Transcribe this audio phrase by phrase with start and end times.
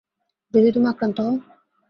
[0.53, 1.33] যদি তুমিও আক্রান্ত হও?